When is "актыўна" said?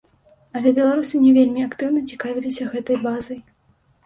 1.69-2.01